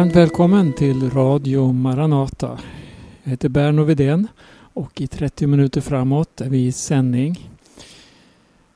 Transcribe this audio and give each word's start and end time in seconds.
Varmt 0.00 0.16
välkommen 0.16 0.72
till 0.72 1.10
Radio 1.10 1.72
Maranata. 1.72 2.58
Jag 3.22 3.30
heter 3.30 3.48
Berno 3.48 3.84
Vidén 3.84 4.28
och 4.52 5.00
i 5.00 5.06
30 5.06 5.46
minuter 5.46 5.80
framåt 5.80 6.40
är 6.40 6.48
vi 6.48 6.66
i 6.66 6.72
sändning. 6.72 7.50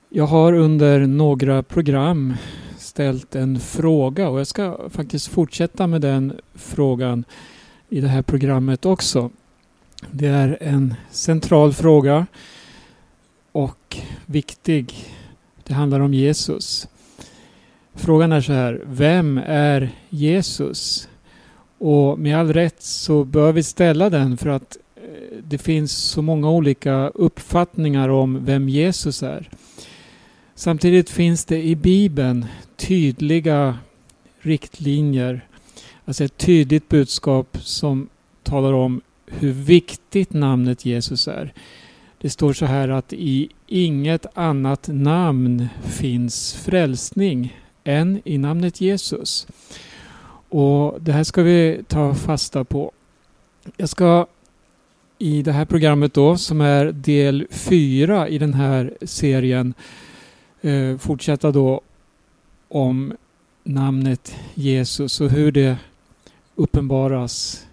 Jag 0.08 0.26
har 0.26 0.52
under 0.52 1.06
några 1.06 1.62
program 1.62 2.34
ställt 2.78 3.34
en 3.34 3.60
fråga 3.60 4.28
och 4.28 4.40
jag 4.40 4.46
ska 4.46 4.78
faktiskt 4.90 5.28
fortsätta 5.28 5.86
med 5.86 6.00
den 6.00 6.40
frågan 6.54 7.24
i 7.88 8.00
det 8.00 8.08
här 8.08 8.22
programmet 8.22 8.86
också. 8.86 9.30
Det 10.10 10.26
är 10.26 10.58
en 10.60 10.94
central 11.10 11.72
fråga 11.72 12.26
och 13.52 13.96
viktig. 14.26 14.94
Det 15.62 15.74
handlar 15.74 16.00
om 16.00 16.14
Jesus. 16.14 16.88
Frågan 17.94 18.32
är 18.32 18.40
så 18.40 18.52
här, 18.52 18.82
vem 18.86 19.40
är 19.46 19.90
Jesus? 20.08 21.08
Och 21.78 22.18
med 22.18 22.38
all 22.38 22.52
rätt 22.52 22.82
så 22.82 23.24
bör 23.24 23.52
vi 23.52 23.62
ställa 23.62 24.10
den 24.10 24.36
för 24.36 24.48
att 24.48 24.76
eh, 24.96 25.38
det 25.42 25.58
finns 25.58 25.92
så 25.92 26.22
många 26.22 26.50
olika 26.50 27.08
uppfattningar 27.08 28.08
om 28.08 28.44
vem 28.44 28.68
Jesus 28.68 29.22
är. 29.22 29.50
Samtidigt 30.54 31.10
finns 31.10 31.44
det 31.44 31.62
i 31.62 31.76
Bibeln 31.76 32.46
tydliga 32.76 33.78
riktlinjer, 34.40 35.46
alltså 36.04 36.24
ett 36.24 36.38
tydligt 36.38 36.88
budskap 36.88 37.58
som 37.62 38.08
talar 38.42 38.72
om 38.72 39.00
hur 39.26 39.52
viktigt 39.52 40.32
namnet 40.32 40.84
Jesus 40.84 41.28
är. 41.28 41.52
Det 42.20 42.30
står 42.30 42.52
så 42.52 42.66
här 42.66 42.88
att 42.88 43.12
i 43.12 43.48
inget 43.66 44.26
annat 44.34 44.88
namn 44.88 45.66
finns 45.84 46.54
frälsning 46.54 47.58
än 47.84 48.20
i 48.24 48.38
namnet 48.38 48.80
Jesus. 48.80 49.46
Och 50.54 51.00
Det 51.00 51.12
här 51.12 51.24
ska 51.24 51.42
vi 51.42 51.80
ta 51.88 52.14
fasta 52.14 52.64
på. 52.64 52.92
Jag 53.76 53.88
ska 53.88 54.26
i 55.18 55.42
det 55.42 55.52
här 55.52 55.64
programmet 55.64 56.14
då, 56.14 56.36
som 56.36 56.60
är 56.60 56.92
del 56.92 57.46
fyra 57.50 58.28
i 58.28 58.38
den 58.38 58.54
här 58.54 58.94
serien, 59.02 59.74
eh, 60.60 60.96
fortsätta 60.98 61.50
då 61.50 61.80
om 62.68 63.12
namnet 63.64 64.36
Jesus 64.54 65.20
och 65.20 65.30
hur 65.30 65.52
det 65.52 65.76
uppenbaras 66.54 67.66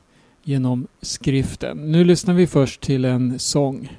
genom 0.43 0.87
skriften. 1.01 1.91
Nu 1.91 2.03
lyssnar 2.03 2.33
vi 2.33 2.47
först 2.47 2.81
till 2.81 3.05
en 3.05 3.39
sång. 3.39 3.89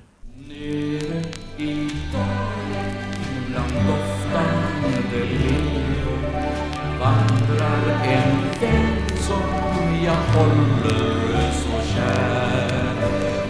Som 10.02 10.08
jag 10.08 10.40
håller 10.40 11.52
så 11.52 11.94
kär. 11.94 12.94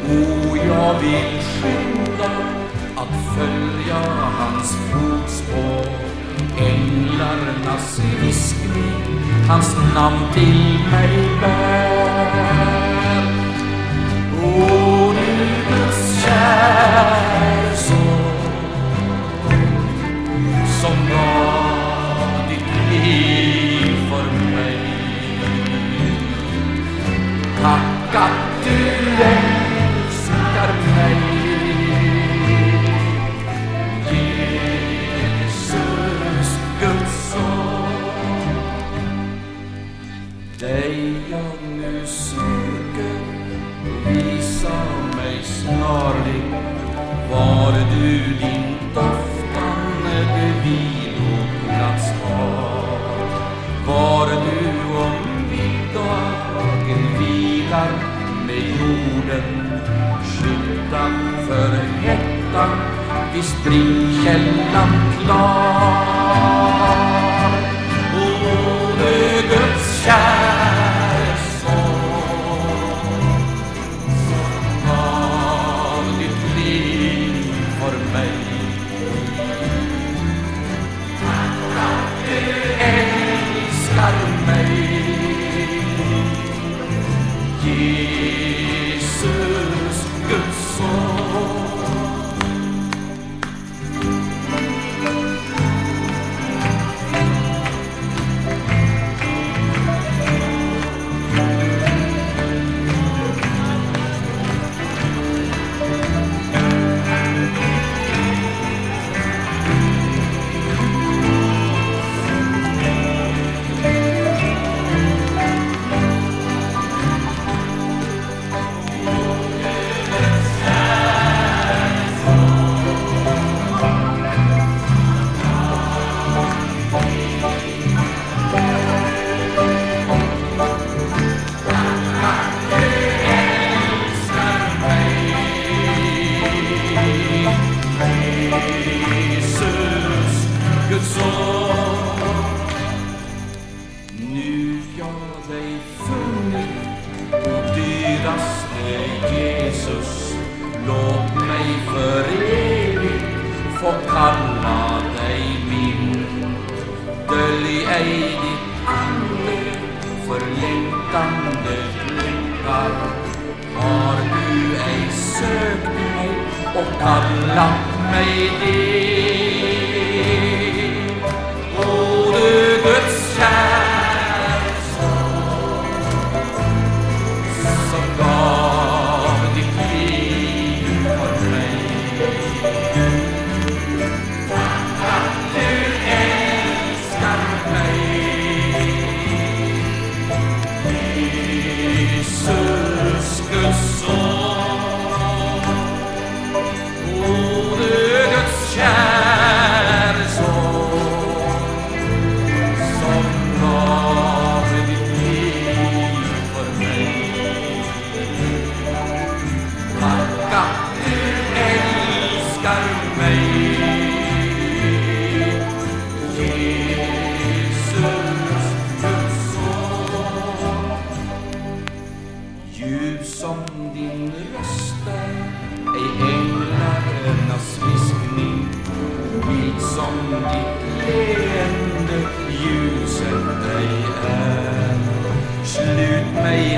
O, 0.09 0.57
jag 0.57 1.01
vill 1.01 1.41
skynda 1.43 2.31
att 2.97 3.37
följa 3.37 3.97
hans 4.39 4.77
fotspår. 4.77 5.87
Änglarnas 6.59 8.01
viskning 8.23 9.23
hans 9.49 9.77
namn 9.95 10.33
till 10.35 10.79
mig 10.91 11.29
bär. 11.41 12.42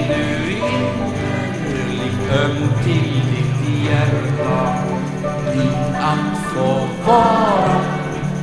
Du 0.08 0.14
nu 0.14 0.50
innerligt 0.52 2.32
öm 2.32 2.68
till 2.84 3.22
ditt 3.30 3.84
hjärta. 3.84 4.74
Dit 5.52 5.96
att 6.00 6.38
få 6.38 6.88
vara 7.06 7.80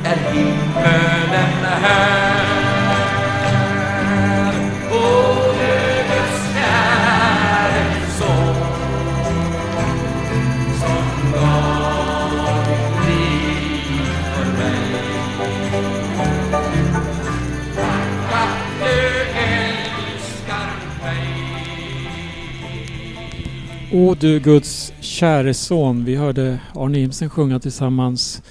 är 0.04 0.32
himmelen 0.32 1.64
här. 1.82 2.31
O 23.94 24.14
du 24.14 24.40
Guds 24.40 24.92
käre 25.00 25.54
son. 25.54 26.04
Vi 26.04 26.16
hörde 26.16 26.60
Arne 26.74 26.98
Imsen 26.98 27.30
sjunga 27.30 27.60
tillsammans 27.60 28.42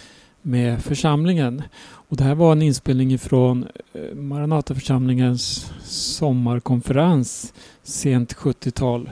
med 0.41 0.83
församlingen. 0.83 1.63
Och 1.83 2.17
det 2.17 2.23
här 2.23 2.35
var 2.35 2.51
en 2.51 2.61
inspelning 2.61 3.13
ifrån 3.13 3.67
eh, 3.93 4.15
Maranataförsamlingens 4.15 5.71
sommarkonferens 5.83 7.53
sent 7.83 8.35
70-tal. 8.35 9.09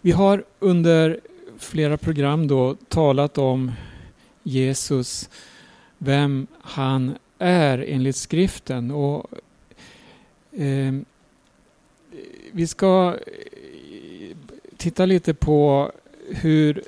Vi 0.00 0.12
har 0.12 0.44
under 0.58 1.20
flera 1.58 1.96
program 1.96 2.46
då 2.46 2.76
talat 2.88 3.38
om 3.38 3.72
Jesus, 4.42 5.30
vem 5.98 6.46
han 6.60 7.14
är 7.38 7.84
enligt 7.88 8.16
skriften. 8.16 8.90
Och 8.90 9.26
eh, 10.52 10.94
Vi 12.52 12.66
ska 12.66 13.16
titta 14.78 15.06
lite 15.06 15.34
på 15.34 15.92
hur 16.30 16.82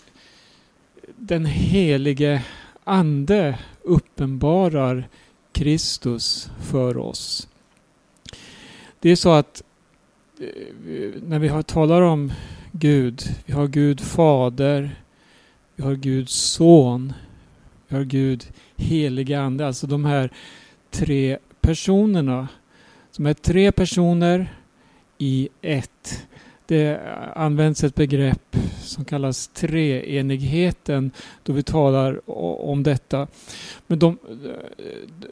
den 1.17 1.47
helige 1.47 2.45
Ande 2.85 3.59
uppenbarar 3.83 5.09
Kristus 5.53 6.51
för 6.61 6.97
oss. 6.97 7.49
Det 9.01 9.11
är 9.11 9.17
så 9.17 9.31
att 9.31 9.63
eh, 10.41 11.23
när 11.27 11.39
vi 11.39 11.63
talar 11.63 12.03
om 12.03 12.33
Gud, 12.73 13.23
vi 13.47 13.53
har 13.53 13.67
Gud 13.67 14.01
Fader, 14.01 15.03
vi 15.77 15.83
har 15.83 15.95
Gud 15.95 16.29
Son, 16.29 17.13
vi 17.89 17.97
har 17.97 18.05
Gud 18.05 18.47
Helige 18.77 19.41
Ande, 19.41 19.67
alltså 19.67 19.87
de 19.87 20.05
här 20.05 20.31
tre 20.91 21.39
personerna. 21.61 22.49
Som 23.11 23.27
är 23.27 23.35
tre 23.35 23.73
personer 23.73 24.55
i 25.19 25.49
ett. 25.63 26.27
Det 26.71 27.01
används 27.35 27.85
ett 27.85 27.95
begrepp 27.95 28.57
som 28.83 29.05
kallas 29.05 29.49
treenigheten 29.49 31.11
då 31.43 31.53
vi 31.53 31.63
talar 31.63 32.31
om 32.71 32.83
detta. 32.83 33.27
Men 33.87 33.99
de, 33.99 34.19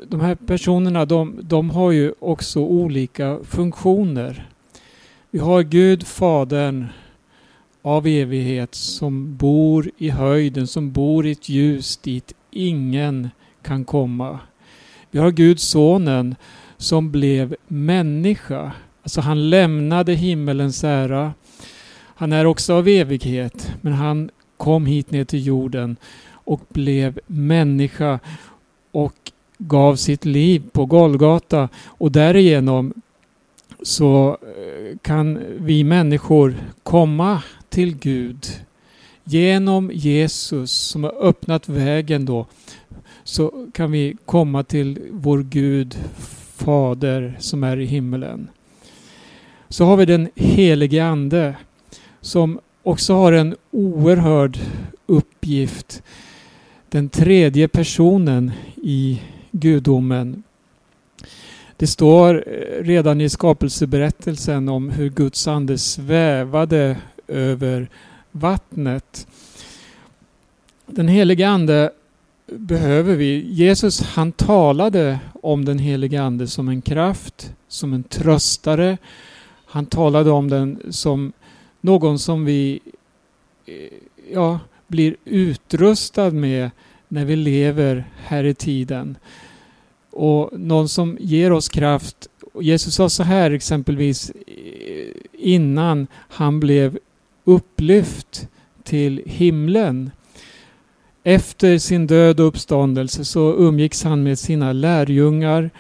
de 0.09 0.21
här 0.21 0.35
personerna 0.35 1.05
de, 1.05 1.39
de 1.43 1.71
har 1.71 1.91
ju 1.93 2.13
också 2.19 2.61
olika 2.61 3.39
funktioner. 3.45 4.49
Vi 5.31 5.39
har 5.39 5.63
Gud, 5.63 6.07
Fadern 6.07 6.87
av 7.83 8.07
evighet 8.07 8.75
som 8.75 9.37
bor 9.37 9.91
i 9.99 10.09
höjden, 10.11 10.67
som 10.67 10.93
bor 10.93 11.27
i 11.27 11.31
ett 11.31 11.49
ljus 11.49 11.97
dit 11.97 12.35
ingen 12.51 13.29
kan 13.63 13.85
komma. 13.85 14.39
Vi 15.11 15.19
har 15.19 15.31
Gud, 15.31 15.61
Sonen, 15.61 16.35
som 16.77 17.11
blev 17.11 17.57
människa. 17.67 18.73
Alltså 19.09 19.21
han 19.21 19.51
lämnade 19.51 20.15
himmelens 20.15 20.85
ära. 20.85 21.33
Han 22.15 22.33
är 22.33 22.45
också 22.45 22.75
av 22.75 22.89
evighet, 22.89 23.73
men 23.81 23.93
han 23.93 24.31
kom 24.57 24.87
hit 24.87 25.11
ner 25.11 25.25
till 25.25 25.47
jorden 25.47 25.97
och 26.31 26.61
blev 26.69 27.21
människa 27.27 28.19
och 28.91 29.15
gav 29.59 29.97
sitt 29.97 30.25
liv 30.25 30.63
på 30.73 30.87
Golgata 30.87 31.69
och 31.85 32.13
därigenom 32.13 32.93
så 33.83 34.39
eh, 34.43 34.99
kan 35.03 35.39
vi 35.59 35.85
människor 35.85 36.55
komma 36.83 37.43
till 37.69 37.97
Gud 37.97 38.47
genom 39.25 39.91
Jesus 39.95 40.73
som 40.73 41.05
har 41.05 41.15
öppnat 41.23 41.69
vägen 41.69 42.27
då 42.27 42.47
så 43.25 43.67
kan 43.75 43.91
vi 43.91 44.17
komma 44.27 44.65
till 44.65 45.01
vår 45.11 45.43
Gud 45.43 45.97
Fader 46.57 47.37
som 47.39 47.65
är 47.65 47.77
i 47.77 47.85
himmelen. 47.85 48.51
Så 49.69 49.85
har 49.85 49.97
vi 49.97 50.05
den 50.05 50.29
helige 50.35 51.05
Ande 51.05 51.55
som 52.21 52.61
också 52.83 53.15
har 53.15 53.33
en 53.33 53.57
oerhörd 53.71 54.59
uppgift. 55.07 56.03
Den 56.89 57.09
tredje 57.09 57.69
personen 57.69 58.53
i 58.77 59.23
gudomen. 59.51 60.43
Det 61.77 61.87
står 61.87 62.45
eh, 62.47 62.85
redan 62.85 63.21
i 63.21 63.29
skapelseberättelsen 63.29 64.69
om 64.69 64.91
hur 64.91 65.11
Guds 65.11 65.49
ande 65.49 65.79
svävade 65.79 66.97
över 67.29 67.89
vattnet. 68.33 69.27
Den 70.87 71.09
helige 71.09 71.49
Ande 71.49 71.91
behöver 72.47 73.17
vi. 73.17 73.47
Jesus 73.51 74.01
han 74.01 74.33
talade 74.33 75.19
om 75.43 75.65
den 75.65 75.79
helige 75.79 76.23
Ande 76.23 76.47
som 76.47 76.69
en 76.69 76.83
kraft, 76.83 77.53
som 77.69 77.93
en 77.93 78.03
tröstare. 78.03 78.99
Han 79.71 79.87
talade 79.87 80.31
om 80.31 80.51
den 80.51 80.83
som 80.91 81.33
någon 81.81 82.19
som 82.19 82.45
vi 82.45 82.81
eh, 83.67 83.75
ja, 84.33 84.61
blir 84.87 85.17
utrustad 85.25 86.31
med 86.31 86.71
när 87.09 87.25
vi 87.25 87.37
lever 87.37 88.05
här 88.17 88.45
i 88.45 88.55
tiden. 88.55 89.17
Och 90.11 90.51
någon 90.61 90.89
som 90.89 91.17
ger 91.21 91.53
oss 91.53 91.69
kraft. 91.69 92.29
Jesus 92.61 92.95
sa 92.95 93.09
så 93.09 93.23
här 93.23 93.51
exempelvis 93.51 94.31
eh, 94.31 95.15
innan 95.33 96.07
han 96.13 96.61
blev 96.61 96.99
upplyft 97.45 98.49
till 98.85 99.23
himlen. 99.27 100.11
Efter 101.23 101.79
sin 101.79 102.07
död 102.07 102.41
och 102.41 102.47
uppståndelse 102.47 103.25
så 103.25 103.55
umgicks 103.55 104.05
han 104.05 104.23
med 104.23 104.39
sina 104.39 104.73
lärjungar 104.73 105.71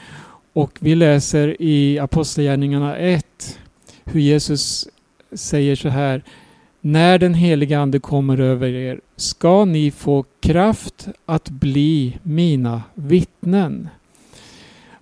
och 0.52 0.78
vi 0.80 0.94
läser 0.94 1.62
i 1.62 1.98
Apostlagärningarna 1.98 2.96
1 2.96 3.58
hur 4.12 4.20
Jesus 4.20 4.88
säger 5.32 5.76
så 5.76 5.88
här 5.88 6.22
När 6.80 7.18
den 7.18 7.34
heliga 7.34 7.80
Ande 7.80 7.98
kommer 7.98 8.40
över 8.40 8.68
er 8.68 9.00
ska 9.16 9.64
ni 9.64 9.90
få 9.90 10.24
kraft 10.40 11.08
att 11.26 11.50
bli 11.50 12.18
mina 12.22 12.82
vittnen. 12.94 13.88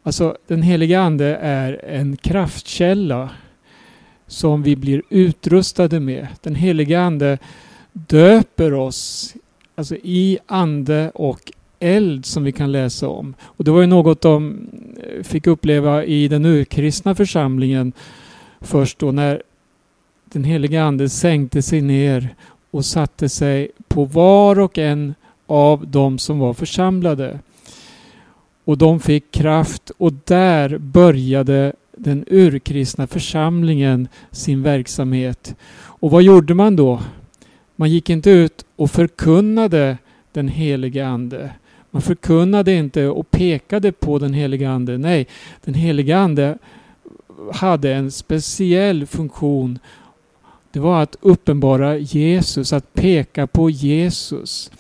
Alltså 0.02 0.36
den 0.46 0.62
heliga 0.62 1.00
Ande 1.00 1.36
är 1.36 1.84
en 1.84 2.16
kraftkälla 2.16 3.30
som 4.26 4.62
vi 4.62 4.76
blir 4.76 5.02
utrustade 5.10 6.00
med. 6.00 6.26
Den 6.42 6.54
heliga 6.54 7.00
Ande 7.00 7.38
döper 7.92 8.75
oss 8.75 9.34
alltså 9.75 9.96
i 9.96 10.38
ande 10.46 11.10
och 11.14 11.52
eld 11.78 12.26
som 12.26 12.44
vi 12.44 12.52
kan 12.52 12.72
läsa 12.72 13.08
om. 13.08 13.34
Och 13.42 13.64
Det 13.64 13.70
var 13.70 13.80
ju 13.80 13.86
något 13.86 14.20
de 14.20 14.68
fick 15.22 15.46
uppleva 15.46 16.04
i 16.04 16.28
den 16.28 16.44
urkristna 16.44 17.14
församlingen 17.14 17.92
först 18.60 18.98
då 18.98 19.12
när 19.12 19.42
den 20.25 20.44
heliga 20.44 20.84
Ande 20.84 21.08
sänkte 21.08 21.62
sig 21.62 21.80
ner 21.80 22.34
och 22.70 22.84
satte 22.84 23.28
sig 23.28 23.70
på 23.88 24.04
var 24.04 24.58
och 24.58 24.78
en 24.78 25.14
av 25.46 25.88
dem 25.88 26.18
som 26.18 26.38
var 26.38 26.54
församlade. 26.54 27.38
Och 28.64 28.78
de 28.78 29.00
fick 29.00 29.30
kraft 29.30 29.90
och 29.98 30.12
där 30.25 30.78
började 30.78 31.72
den 31.96 32.25
urkristna 32.30 33.06
församlingen 33.06 34.08
sin 34.30 34.62
verksamhet. 34.62 35.54
Och 35.76 36.10
vad 36.10 36.22
gjorde 36.22 36.54
man 36.54 36.76
då? 36.76 37.00
Man 37.76 37.90
gick 37.90 38.10
inte 38.10 38.30
ut 38.30 38.64
och 38.76 38.90
förkunnade 38.90 39.98
den 40.32 40.48
helige 40.48 41.06
Ande. 41.06 41.50
Man 41.90 42.02
förkunnade 42.02 42.72
inte 42.72 43.06
och 43.06 43.30
pekade 43.30 43.92
på 43.92 44.18
den 44.18 44.34
helige 44.34 44.70
Ande. 44.70 44.98
Nej, 44.98 45.26
den 45.64 45.75
helige 45.75 46.18
Ande 46.18 46.58
hade 47.52 47.95
en 47.95 48.11
speciell 48.11 49.07
funktion. 49.07 49.78
Det 50.71 50.81
var 50.81 51.02
att 51.02 51.16
uppenbara 51.21 51.97
Jesus, 51.97 52.73
att 52.73 52.95
peka 52.95 53.47
på 53.47 53.71
Jesus. 53.71 54.71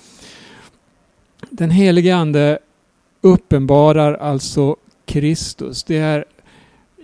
Den 1.50 1.70
helige 1.70 2.16
Ande 2.16 2.58
uppenbarar 3.20 4.14
alltså 4.14 4.76
Kristus. 5.04 5.84
Det 5.84 5.96
är, 5.96 6.24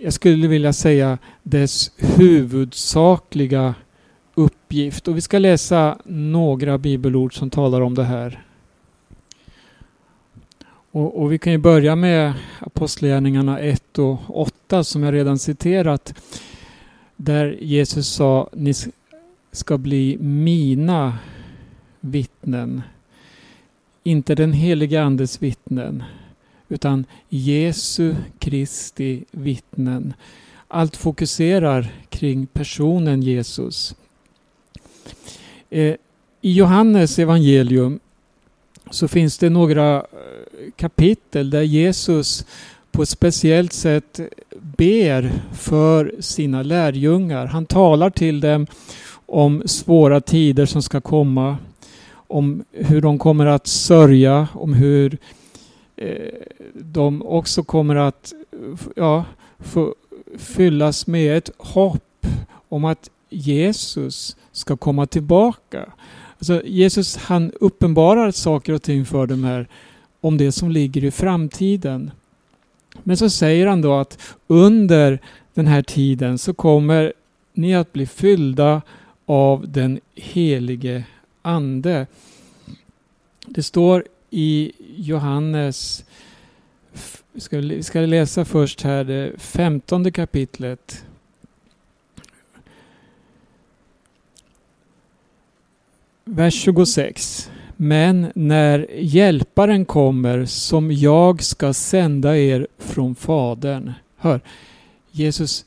jag 0.01 0.13
skulle 0.13 0.47
vilja 0.47 0.73
säga, 0.73 1.17
dess 1.43 1.91
huvudsakliga 1.97 3.75
uppgift. 4.35 5.07
Och 5.07 5.17
vi 5.17 5.21
ska 5.21 5.39
läsa 5.39 5.97
några 6.05 6.77
bibelord 6.77 7.37
som 7.37 7.49
talar 7.49 7.81
om 7.81 7.95
det 7.95 8.03
här. 8.03 8.43
Och, 10.93 11.21
och 11.21 11.31
vi 11.31 11.37
kan 11.37 11.53
ju 11.53 11.57
börja 11.57 11.95
med 11.95 12.33
Apostlagärningarna 12.59 13.59
1 13.59 13.99
och 13.99 14.19
8 14.27 14.83
som 14.83 15.03
jag 15.03 15.13
redan 15.13 15.39
citerat. 15.39 16.13
Där 17.15 17.57
Jesus 17.61 18.07
sa 18.07 18.49
ni 18.53 18.73
ska 19.51 19.77
bli 19.77 20.17
mina 20.19 21.17
vittnen. 21.99 22.81
Inte 24.03 24.35
den 24.35 24.53
helige 24.53 25.03
Andes 25.03 25.41
vittnen 25.41 26.03
utan 26.69 27.05
Jesu 27.29 28.15
Kristi 28.39 29.23
vittnen. 29.31 30.13
Allt 30.67 30.97
fokuserar 30.97 31.87
kring 32.09 32.45
personen 32.45 33.21
Jesus. 33.21 33.95
Eh, 35.69 35.95
I 36.41 36.53
Johannes 36.53 37.19
evangelium 37.19 37.99
så 38.91 39.07
finns 39.07 39.37
det 39.37 39.49
några 39.49 39.97
eh, 39.97 40.03
kapitel 40.75 41.49
där 41.49 41.61
Jesus 41.61 42.45
på 42.91 43.01
ett 43.01 43.09
speciellt 43.09 43.73
sätt 43.73 44.19
ber 44.59 45.31
för 45.53 46.15
sina 46.19 46.63
lärjungar. 46.63 47.45
Han 47.45 47.65
talar 47.65 48.09
till 48.09 48.39
dem 48.39 48.67
om 49.25 49.63
svåra 49.65 50.21
tider 50.21 50.65
som 50.65 50.81
ska 50.81 51.01
komma, 51.01 51.57
om 52.13 52.63
hur 52.71 53.01
de 53.01 53.19
kommer 53.19 53.45
att 53.45 53.67
sörja, 53.67 54.47
om 54.53 54.73
hur 54.73 55.17
eh, 55.95 56.33
de 56.73 57.21
också 57.21 57.63
kommer 57.63 57.95
att 57.95 58.33
ja, 58.95 59.25
få 59.59 59.95
fyllas 60.37 61.07
med 61.07 61.37
ett 61.37 61.49
hopp 61.57 62.27
om 62.69 62.85
att 62.85 63.09
Jesus 63.29 64.37
ska 64.51 64.77
komma 64.77 65.05
tillbaka. 65.05 65.85
Alltså 66.37 66.61
Jesus 66.65 67.17
han 67.17 67.51
uppenbarar 67.59 68.31
saker 68.31 68.73
och 68.73 68.83
ting 68.83 69.05
för 69.05 69.27
dem 69.27 69.43
här 69.43 69.67
om 70.23 70.37
det 70.37 70.51
som 70.51 70.71
ligger 70.71 71.03
i 71.03 71.11
framtiden. 71.11 72.11
Men 73.03 73.17
så 73.17 73.29
säger 73.29 73.67
han 73.67 73.81
då 73.81 73.93
att 73.93 74.19
under 74.47 75.19
den 75.53 75.67
här 75.67 75.81
tiden 75.81 76.37
så 76.37 76.53
kommer 76.53 77.13
ni 77.53 77.75
att 77.75 77.93
bli 77.93 78.05
fyllda 78.05 78.81
av 79.25 79.71
den 79.71 79.99
helige 80.15 81.03
Ande. 81.41 82.07
Det 83.47 83.63
står 83.63 84.05
i 84.29 84.71
Johannes, 84.95 86.05
vi 87.31 87.41
ska, 87.41 87.57
vi 87.57 87.83
ska 87.83 87.99
läsa 87.99 88.45
först 88.45 88.81
här 88.81 89.03
det 89.03 89.39
femtonde 89.39 90.11
kapitlet. 90.11 91.05
Vers 96.25 96.53
26. 96.53 97.49
Men 97.83 98.31
när 98.35 98.87
hjälparen 98.95 99.85
kommer 99.85 100.45
som 100.45 100.91
jag 100.91 101.43
ska 101.43 101.73
sända 101.73 102.37
er 102.37 102.67
från 102.77 103.15
Fadern. 103.15 103.93
Hör, 104.17 104.41
Jesus 105.11 105.65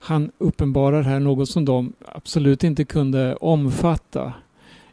han 0.00 0.30
uppenbarar 0.38 1.02
här 1.02 1.20
något 1.20 1.48
som 1.48 1.64
de 1.64 1.92
absolut 2.06 2.64
inte 2.64 2.84
kunde 2.84 3.36
omfatta. 3.36 4.32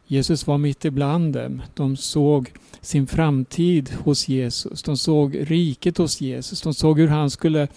Jesus 0.06 0.46
var 0.46 0.58
mitt 0.58 0.84
ibland 0.84 1.34
dem. 1.34 1.62
De 1.74 1.96
såg 1.96 2.52
sin 2.80 3.06
framtid 3.06 3.90
hos 4.04 4.28
Jesus. 4.28 4.82
De 4.82 4.96
såg 4.96 5.50
riket 5.50 5.98
hos 5.98 6.20
Jesus. 6.20 6.60
De 6.60 6.74
såg 6.74 6.98
hur 6.98 7.08
han 7.08 7.30
skulle 7.30 7.68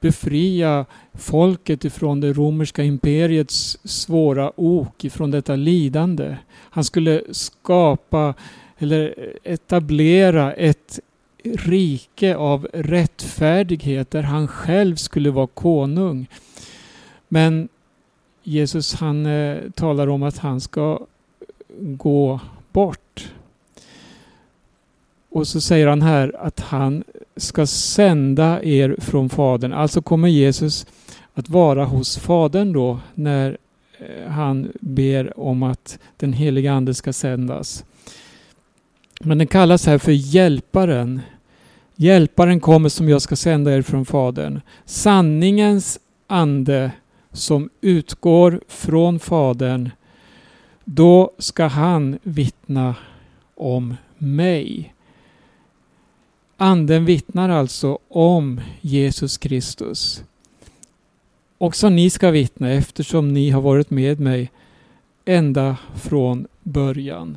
befria 0.00 0.86
folket 1.14 1.84
ifrån 1.84 2.20
det 2.20 2.32
romerska 2.32 2.82
imperiets 2.82 3.78
svåra 3.84 4.52
ok, 4.56 5.04
ifrån 5.04 5.30
detta 5.30 5.56
lidande. 5.56 6.36
Han 6.70 6.84
skulle 6.84 7.22
skapa 7.30 8.34
eller 8.78 9.14
etablera 9.44 10.52
ett 10.52 11.00
rike 11.44 12.36
av 12.36 12.68
rättfärdighet 12.72 14.10
där 14.10 14.22
han 14.22 14.48
själv 14.48 14.96
skulle 14.96 15.30
vara 15.30 15.46
konung. 15.46 16.26
Men 17.28 17.68
Jesus 18.42 18.94
han 18.94 19.26
eh, 19.26 19.70
talar 19.70 20.06
om 20.06 20.22
att 20.22 20.38
han 20.38 20.60
ska 20.60 21.00
gå 21.78 22.40
bort. 22.72 23.09
Och 25.30 25.48
så 25.48 25.60
säger 25.60 25.86
han 25.86 26.02
här 26.02 26.36
att 26.38 26.60
han 26.60 27.04
ska 27.36 27.66
sända 27.66 28.62
er 28.62 28.96
från 28.98 29.28
Fadern. 29.28 29.72
Alltså 29.72 30.02
kommer 30.02 30.28
Jesus 30.28 30.86
att 31.34 31.48
vara 31.48 31.84
hos 31.84 32.18
Fadern 32.18 32.72
då 32.72 33.00
när 33.14 33.58
eh, 33.98 34.30
han 34.30 34.72
ber 34.80 35.40
om 35.40 35.62
att 35.62 35.98
den 36.16 36.32
heliga 36.32 36.72
Ande 36.72 36.94
ska 36.94 37.12
sändas. 37.12 37.84
Men 39.20 39.38
den 39.38 39.46
kallas 39.46 39.86
här 39.86 39.98
för 39.98 40.12
Hjälparen. 40.12 41.20
Hjälparen 41.96 42.60
kommer 42.60 42.88
som 42.88 43.08
jag 43.08 43.22
ska 43.22 43.36
sända 43.36 43.74
er 43.74 43.82
från 43.82 44.04
Fadern. 44.04 44.60
Sanningens 44.84 45.98
ande 46.26 46.90
som 47.32 47.70
utgår 47.80 48.60
från 48.68 49.18
Fadern. 49.18 49.90
Då 50.84 51.30
ska 51.38 51.66
han 51.66 52.18
vittna 52.22 52.94
om 53.54 53.96
mig. 54.18 54.94
Anden 56.62 57.04
vittnar 57.04 57.48
alltså 57.48 57.98
om 58.08 58.60
Jesus 58.80 59.38
Kristus. 59.38 60.22
Också 61.58 61.88
ni 61.88 62.10
ska 62.10 62.30
vittna 62.30 62.70
eftersom 62.70 63.32
ni 63.32 63.50
har 63.50 63.60
varit 63.60 63.90
med 63.90 64.20
mig 64.20 64.50
ända 65.24 65.76
från 65.94 66.46
början. 66.62 67.36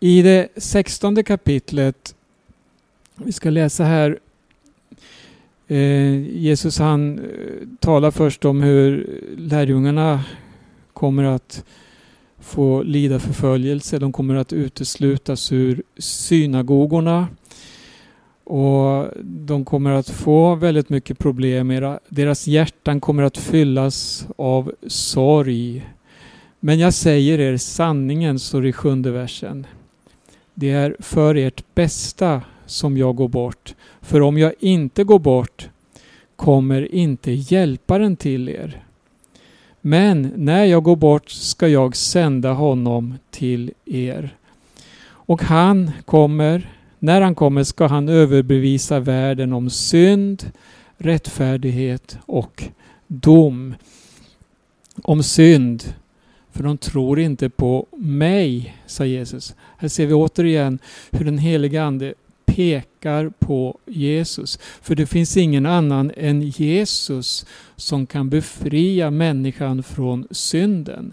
I 0.00 0.22
det 0.22 0.48
sextonde 0.56 1.22
kapitlet, 1.22 2.14
vi 3.14 3.32
ska 3.32 3.50
läsa 3.50 3.84
här, 3.84 4.18
eh, 5.68 6.36
Jesus 6.36 6.78
han 6.78 7.18
eh, 7.18 7.24
talar 7.80 8.10
först 8.10 8.44
om 8.44 8.60
hur 8.60 9.20
lärjungarna 9.36 10.24
kommer 10.92 11.24
att 11.24 11.64
få 12.42 12.82
lida 12.82 13.18
förföljelse. 13.18 13.98
De 13.98 14.12
kommer 14.12 14.34
att 14.34 14.52
uteslutas 14.52 15.52
ur 15.52 15.82
synagogorna. 15.98 17.28
Och 18.44 19.08
de 19.24 19.64
kommer 19.64 19.90
att 19.90 20.08
få 20.08 20.54
väldigt 20.54 20.88
mycket 20.88 21.18
problem. 21.18 21.98
Deras 22.08 22.46
hjärtan 22.46 23.00
kommer 23.00 23.22
att 23.22 23.38
fyllas 23.38 24.26
av 24.36 24.72
sorg. 24.86 25.86
Men 26.60 26.78
jag 26.78 26.94
säger 26.94 27.40
er 27.40 27.56
sanningen, 27.56 28.38
står 28.38 28.62
det 28.62 28.68
i 28.68 28.72
sjunde 28.72 29.10
versen. 29.10 29.66
Det 30.54 30.70
är 30.70 30.96
för 30.98 31.34
ert 31.34 31.74
bästa 31.74 32.42
som 32.66 32.96
jag 32.96 33.16
går 33.16 33.28
bort. 33.28 33.74
För 34.00 34.20
om 34.20 34.38
jag 34.38 34.52
inte 34.60 35.04
går 35.04 35.18
bort 35.18 35.68
kommer 36.36 36.94
inte 36.94 37.30
hjälparen 37.32 38.16
till 38.16 38.48
er. 38.48 38.84
Men 39.84 40.32
när 40.36 40.64
jag 40.64 40.82
går 40.82 40.96
bort 40.96 41.30
ska 41.30 41.68
jag 41.68 41.96
sända 41.96 42.52
honom 42.52 43.14
till 43.30 43.72
er. 43.84 44.36
Och 45.04 45.42
han 45.42 45.90
kommer, 46.04 46.70
när 46.98 47.20
han 47.20 47.34
kommer 47.34 47.64
ska 47.64 47.86
han 47.86 48.08
överbevisa 48.08 49.00
världen 49.00 49.52
om 49.52 49.70
synd, 49.70 50.50
rättfärdighet 50.96 52.18
och 52.26 52.64
dom. 53.06 53.74
Om 55.02 55.22
synd, 55.22 55.94
för 56.52 56.62
de 56.62 56.78
tror 56.78 57.20
inte 57.20 57.50
på 57.50 57.86
mig, 57.96 58.76
sa 58.86 59.04
Jesus. 59.04 59.54
Här 59.76 59.88
ser 59.88 60.06
vi 60.06 60.14
återigen 60.14 60.78
hur 61.10 61.24
den 61.24 61.38
heliga 61.38 61.84
Ande 61.84 62.14
pekar 62.54 63.32
på 63.38 63.78
Jesus. 63.86 64.58
För 64.82 64.94
det 64.94 65.06
finns 65.06 65.36
ingen 65.36 65.66
annan 65.66 66.12
än 66.16 66.42
Jesus 66.42 67.46
som 67.76 68.06
kan 68.06 68.28
befria 68.28 69.10
människan 69.10 69.82
från 69.82 70.26
synden. 70.30 71.12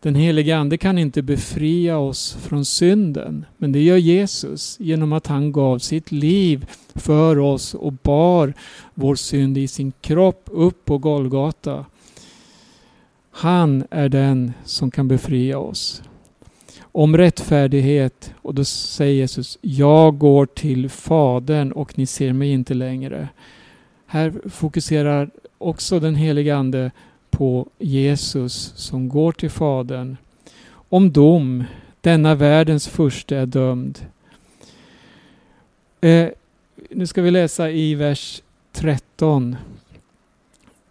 Den 0.00 0.14
helige 0.14 0.56
Ande 0.56 0.78
kan 0.78 0.98
inte 0.98 1.22
befria 1.22 1.98
oss 1.98 2.36
från 2.40 2.64
synden, 2.64 3.44
men 3.56 3.72
det 3.72 3.82
gör 3.82 3.96
Jesus 3.96 4.76
genom 4.80 5.12
att 5.12 5.26
han 5.26 5.52
gav 5.52 5.78
sitt 5.78 6.12
liv 6.12 6.66
för 6.94 7.38
oss 7.38 7.74
och 7.74 7.92
bar 7.92 8.54
vår 8.94 9.14
synd 9.14 9.58
i 9.58 9.68
sin 9.68 9.92
kropp 10.00 10.48
upp 10.52 10.84
på 10.84 10.98
Golgata. 10.98 11.84
Han 13.30 13.84
är 13.90 14.08
den 14.08 14.52
som 14.64 14.90
kan 14.90 15.08
befria 15.08 15.58
oss 15.58 16.02
om 16.80 17.16
rättfärdighet 17.16 18.34
och 18.42 18.54
då 18.54 18.64
säger 18.64 19.14
Jesus 19.14 19.58
Jag 19.60 20.18
går 20.18 20.46
till 20.46 20.88
Fadern 20.88 21.72
och 21.72 21.98
ni 21.98 22.06
ser 22.06 22.32
mig 22.32 22.50
inte 22.50 22.74
längre. 22.74 23.28
Här 24.06 24.32
fokuserar 24.50 25.30
också 25.58 26.00
den 26.00 26.14
helige 26.14 26.56
Ande 26.56 26.90
på 27.30 27.68
Jesus 27.78 28.72
som 28.76 29.08
går 29.08 29.32
till 29.32 29.50
Fadern. 29.50 30.16
Om 30.72 31.12
dom, 31.12 31.64
denna 32.00 32.34
världens 32.34 32.88
första 32.88 33.36
är 33.36 33.46
dömd. 33.46 33.98
Eh, 36.00 36.28
nu 36.90 37.06
ska 37.06 37.22
vi 37.22 37.30
läsa 37.30 37.70
i 37.70 37.94
vers 37.94 38.42
13. 38.72 39.56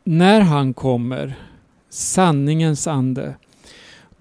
När 0.03 0.41
han 0.41 0.73
kommer, 0.73 1.33
sanningens 1.89 2.87
ande, 2.87 3.35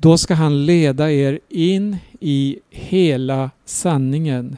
då 0.00 0.18
ska 0.18 0.34
han 0.34 0.66
leda 0.66 1.10
er 1.10 1.38
in 1.48 1.96
i 2.20 2.58
hela 2.70 3.50
sanningen. 3.64 4.56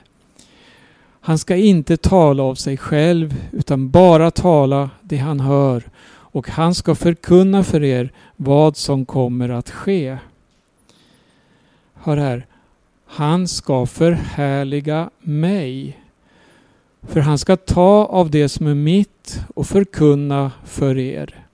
Han 1.21 1.39
ska 1.39 1.57
inte 1.57 1.97
tala 1.97 2.43
av 2.43 2.55
sig 2.55 2.77
själv 2.77 3.49
utan 3.53 3.91
bara 3.91 4.31
tala 4.31 4.91
det 5.03 5.17
han 5.17 5.41
hör 5.41 5.83
och 6.07 6.49
han 6.49 6.75
ska 6.75 6.95
förkunna 6.95 7.65
för 7.65 7.85
er 7.85 8.13
vad 8.37 8.77
som 8.77 9.07
kommer 9.07 9.49
att 9.49 9.71
ske. 9.71 10.19
Hör 11.95 12.17
här. 12.17 12.47
Han 13.07 13.49
ska 13.49 13.87
förhärliga 13.87 15.11
mig. 15.21 15.99
För 17.03 17.21
han 17.21 17.39
ska 17.39 17.57
ta 17.57 18.07
av 18.07 18.31
det 18.31 18.49
som 18.49 18.67
är 18.67 18.75
mitt 18.75 19.41
och 19.55 19.67
förkunna 19.67 20.53
för 20.65 20.99
er. 20.99 21.47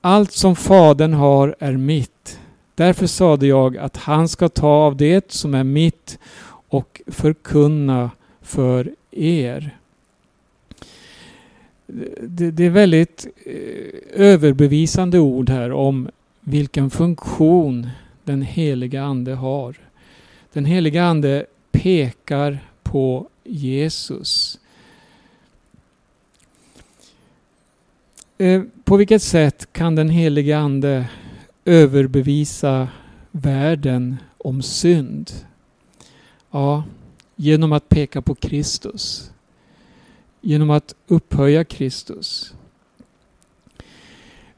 Allt 0.00 0.32
som 0.32 0.56
Fadern 0.56 1.14
har 1.14 1.56
är 1.58 1.72
mitt. 1.72 2.40
Därför 2.76 3.06
sade 3.06 3.46
jag 3.46 3.76
att 3.76 3.96
han 3.96 4.28
ska 4.28 4.48
ta 4.48 4.68
av 4.68 4.96
det 4.96 5.32
som 5.32 5.54
är 5.54 5.64
mitt 5.64 6.18
och 6.68 7.02
förkunna 7.06 8.10
för 8.40 8.94
er. 9.10 9.76
Det, 12.20 12.50
det 12.50 12.64
är 12.64 12.70
väldigt 12.70 13.26
eh, 13.44 14.22
överbevisande 14.26 15.18
ord 15.18 15.50
här 15.50 15.72
om 15.72 16.08
vilken 16.40 16.90
funktion 16.90 17.90
den 18.24 18.42
heliga 18.42 19.02
Ande 19.02 19.34
har. 19.34 19.76
Den 20.52 20.64
heliga 20.64 21.04
Ande 21.04 21.46
pekar 21.72 22.58
på 22.82 23.28
Jesus. 23.44 24.58
Eh, 28.38 28.62
på 28.84 28.96
vilket 28.96 29.22
sätt 29.22 29.72
kan 29.72 29.94
den 29.94 30.08
helige 30.08 30.58
Ande 30.58 31.06
överbevisa 31.66 32.88
världen 33.30 34.16
om 34.38 34.62
synd? 34.62 35.32
Ja, 36.50 36.84
genom 37.36 37.72
att 37.72 37.88
peka 37.88 38.22
på 38.22 38.34
Kristus. 38.34 39.30
Genom 40.40 40.70
att 40.70 40.94
upphöja 41.06 41.64
Kristus. 41.64 42.54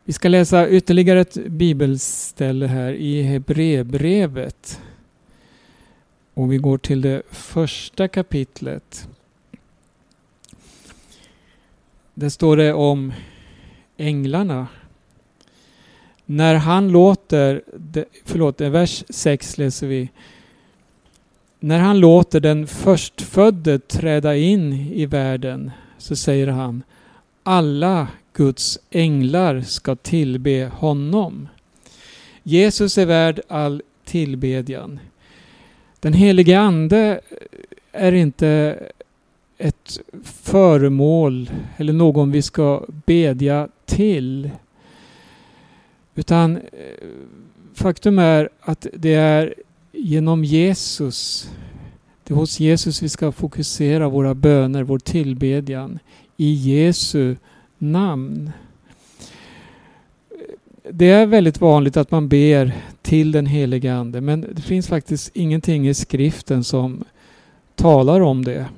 Vi 0.04 0.12
ska 0.12 0.28
läsa 0.28 0.68
ytterligare 0.68 1.20
ett 1.20 1.46
bibelställe 1.46 2.66
här 2.66 2.92
i 2.92 3.22
Hebreerbrevet. 3.22 4.80
Och 6.34 6.52
vi 6.52 6.56
går 6.56 6.78
till 6.78 7.00
det 7.00 7.22
första 7.30 8.08
kapitlet. 8.08 9.08
Där 12.14 12.28
står 12.28 12.56
det 12.56 12.72
om 12.72 13.12
änglarna. 13.96 14.66
När 16.30 16.54
han 16.54 16.88
låter, 16.88 17.62
förlåt, 18.24 18.60
vers 18.60 19.04
6 19.08 19.58
läser 19.58 19.86
vi. 19.86 20.10
När 21.60 21.78
han 21.78 22.00
låter 22.00 22.40
den 22.40 22.66
förstfödde 22.66 23.78
träda 23.78 24.36
in 24.36 24.72
i 24.72 25.06
världen 25.06 25.70
så 25.98 26.16
säger 26.16 26.46
han 26.46 26.82
alla 27.42 28.08
Guds 28.32 28.78
änglar 28.90 29.60
ska 29.60 29.96
tillbe 29.96 30.70
honom. 30.74 31.48
Jesus 32.42 32.98
är 32.98 33.06
värd 33.06 33.40
all 33.48 33.82
tillbedjan. 34.04 35.00
Den 36.00 36.12
helige 36.12 36.60
Ande 36.60 37.20
är 37.92 38.12
inte 38.12 38.78
ett 39.58 40.00
föremål 40.24 41.50
eller 41.76 41.92
någon 41.92 42.30
vi 42.30 42.42
ska 42.42 42.84
bedja 42.88 43.68
till. 43.86 44.50
Utan 46.18 46.56
eh, 46.56 46.62
faktum 47.74 48.18
är 48.18 48.48
att 48.60 48.86
det 48.92 49.14
är 49.14 49.54
genom 49.92 50.44
Jesus, 50.44 51.50
det 52.24 52.34
är 52.34 52.36
hos 52.36 52.60
Jesus 52.60 53.02
vi 53.02 53.08
ska 53.08 53.32
fokusera 53.32 54.08
våra 54.08 54.34
böner, 54.34 54.82
vår 54.82 54.98
tillbedjan. 54.98 55.98
I 56.36 56.52
Jesu 56.52 57.36
namn. 57.78 58.50
Det 60.90 61.10
är 61.10 61.26
väldigt 61.26 61.60
vanligt 61.60 61.96
att 61.96 62.10
man 62.10 62.28
ber 62.28 62.72
till 63.02 63.32
den 63.32 63.46
helige 63.46 63.94
Ande 63.94 64.20
men 64.20 64.46
det 64.52 64.62
finns 64.62 64.88
faktiskt 64.88 65.30
ingenting 65.36 65.88
i 65.88 65.94
skriften 65.94 66.64
som 66.64 67.04
talar 67.74 68.20
om 68.20 68.44
det. 68.44 68.68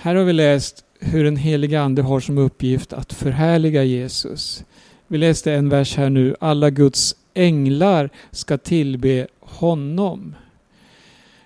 Här 0.00 0.14
har 0.14 0.24
vi 0.24 0.32
läst 0.32 0.84
hur 0.98 1.24
den 1.24 1.36
helige 1.36 1.80
Ande 1.80 2.02
har 2.02 2.20
som 2.20 2.38
uppgift 2.38 2.92
att 2.92 3.12
förhärliga 3.12 3.84
Jesus. 3.84 4.64
Vi 5.06 5.18
läste 5.18 5.52
en 5.52 5.68
vers 5.68 5.96
här 5.96 6.10
nu. 6.10 6.36
Alla 6.40 6.70
Guds 6.70 7.16
änglar 7.34 8.10
ska 8.30 8.58
tillbe 8.58 9.26
honom. 9.40 10.34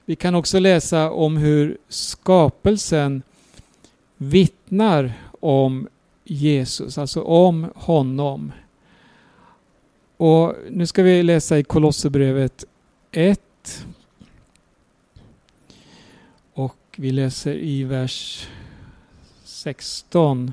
Vi 0.04 0.16
kan 0.16 0.34
också 0.34 0.58
läsa 0.58 1.10
om 1.10 1.36
hur 1.36 1.78
skapelsen 1.88 3.22
vittnar 4.16 5.12
om 5.40 5.88
Jesus, 6.24 6.98
alltså 6.98 7.22
om 7.22 7.70
honom. 7.74 8.52
Och 10.16 10.54
nu 10.70 10.86
ska 10.86 11.02
vi 11.02 11.22
läsa 11.22 11.58
i 11.58 11.64
Kolosserbrevet 11.64 12.64
1. 13.12 13.86
Och 16.52 16.76
vi 16.96 17.10
läser 17.10 17.54
i 17.54 17.84
vers 17.84 18.48
16. 19.44 20.52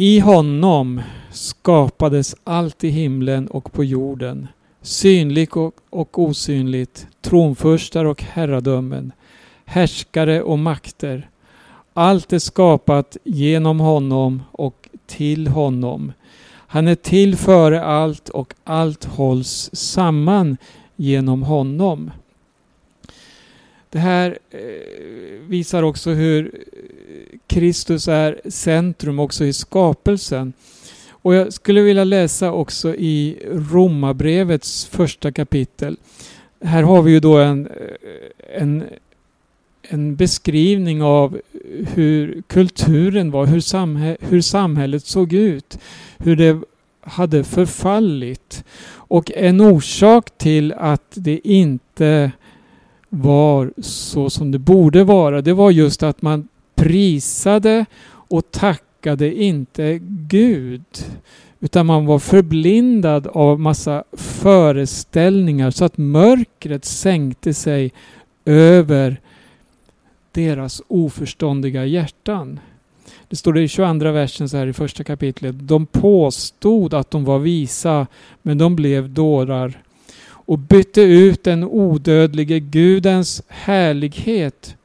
I 0.00 0.20
honom 0.20 1.02
skapades 1.30 2.36
allt 2.44 2.84
i 2.84 2.88
himlen 2.88 3.48
och 3.48 3.72
på 3.72 3.84
jorden, 3.84 4.48
synligt 4.82 5.56
och, 5.56 5.74
och 5.90 6.18
osynligt, 6.18 7.06
tronfurstar 7.20 8.04
och 8.04 8.22
herradömen, 8.22 9.12
härskare 9.64 10.42
och 10.42 10.58
makter. 10.58 11.30
Allt 11.94 12.32
är 12.32 12.38
skapat 12.38 13.16
genom 13.24 13.80
honom 13.80 14.42
och 14.52 14.88
till 15.06 15.46
honom. 15.46 16.12
Han 16.50 16.88
är 16.88 16.94
till 16.94 17.36
före 17.36 17.84
allt 17.84 18.28
och 18.28 18.54
allt 18.64 19.04
hålls 19.04 19.70
samman 19.72 20.56
genom 20.96 21.42
honom. 21.42 22.10
Det 23.90 23.98
här 23.98 24.38
eh, 24.50 24.60
visar 25.48 25.82
också 25.82 26.10
hur 26.10 26.44
eh, 26.54 27.38
Kristus 27.46 28.08
är 28.08 28.40
centrum 28.48 29.18
också 29.18 29.44
i 29.44 29.52
skapelsen. 29.52 30.52
Och 31.10 31.34
jag 31.34 31.52
skulle 31.52 31.80
vilja 31.80 32.04
läsa 32.04 32.52
också 32.52 32.94
i 32.94 33.38
Romarbrevets 33.50 34.86
första 34.86 35.32
kapitel. 35.32 35.96
Här 36.60 36.82
har 36.82 37.02
vi 37.02 37.12
ju 37.12 37.20
då 37.20 37.38
en, 37.38 37.66
eh, 37.66 38.62
en, 38.62 38.84
en 39.82 40.16
beskrivning 40.16 41.02
av 41.02 41.40
hur 41.94 42.42
kulturen 42.46 43.30
var, 43.30 43.46
hur, 43.46 43.60
samhä 43.60 44.16
hur 44.20 44.40
samhället 44.40 45.04
såg 45.04 45.32
ut, 45.32 45.78
hur 46.18 46.36
det 46.36 46.60
hade 47.00 47.44
förfallit. 47.44 48.64
Och 48.90 49.32
en 49.34 49.60
orsak 49.60 50.38
till 50.38 50.72
att 50.72 51.12
det 51.14 51.40
inte 51.44 52.32
var 53.08 53.72
så 53.82 54.30
som 54.30 54.50
det 54.50 54.58
borde 54.58 55.04
vara, 55.04 55.42
det 55.42 55.52
var 55.52 55.70
just 55.70 56.02
att 56.02 56.22
man 56.22 56.48
prisade 56.74 57.86
och 58.10 58.50
tackade 58.50 59.42
inte 59.42 59.98
Gud. 60.28 60.84
Utan 61.60 61.86
man 61.86 62.06
var 62.06 62.18
förblindad 62.18 63.26
av 63.26 63.60
massa 63.60 64.04
föreställningar 64.12 65.70
så 65.70 65.84
att 65.84 65.98
mörkret 65.98 66.84
sänkte 66.84 67.54
sig 67.54 67.92
över 68.44 69.20
deras 70.32 70.82
oförståndiga 70.88 71.84
hjärtan. 71.84 72.60
Det 73.28 73.36
står 73.36 73.52
det 73.52 73.62
i 73.62 73.68
22 73.68 74.12
versen 74.12 74.48
så 74.48 74.56
här 74.56 74.66
i 74.66 74.72
första 74.72 75.04
kapitlet. 75.04 75.54
De 75.58 75.86
påstod 75.86 76.94
att 76.94 77.10
de 77.10 77.24
var 77.24 77.38
visa, 77.38 78.06
men 78.42 78.58
de 78.58 78.76
blev 78.76 79.10
dårar 79.10 79.82
och 80.48 80.58
bytte 80.58 81.00
ut 81.02 81.44
den 81.44 81.64
odödlige 81.64 82.60
Gudens 82.60 83.42
härlighet 83.48 84.76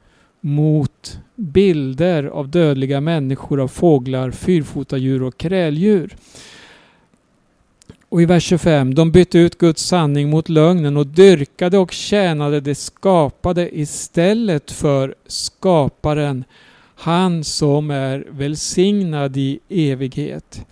mot 0.41 1.17
bilder 1.35 2.23
av 2.23 2.49
dödliga 2.49 3.01
människor, 3.01 3.61
av 3.61 3.67
fåglar, 3.67 4.31
fyrfotadjur 4.31 5.23
och 5.23 5.37
kräldjur. 5.37 6.15
Och 8.09 8.21
i 8.21 8.25
vers 8.25 8.43
25. 8.43 8.95
De 8.95 9.11
bytte 9.11 9.39
ut 9.39 9.57
Guds 9.57 9.83
sanning 9.83 10.29
mot 10.29 10.49
lögnen 10.49 10.97
och 10.97 11.07
dyrkade 11.07 11.77
och 11.77 11.91
tjänade 11.91 12.59
det 12.59 12.75
skapade 12.75 13.79
istället 13.79 14.71
för 14.71 15.15
skaparen, 15.27 16.43
han 16.95 17.43
som 17.43 17.91
är 17.91 18.25
välsignad 18.29 19.37
i 19.37 19.59
evighet. 19.69 20.65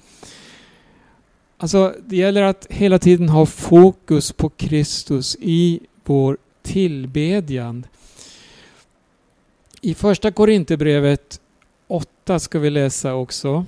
Alltså, 1.62 1.95
det 2.06 2.15
gäller 2.15 2.41
att 2.41 2.67
hela 2.69 3.00
tiden 3.00 3.30
ha 3.30 3.45
fokus 3.45 4.32
på 4.32 4.50
Kristus 4.50 5.38
i 5.41 5.80
vår 6.04 6.38
tillbedjan. 6.62 7.86
I 9.82 9.93
första 9.93 10.32
Korinthierbrevet 10.32 11.41
8 11.88 12.39
ska 12.39 12.60
vi 12.60 12.69
läsa 12.69 13.13
också. 13.13 13.65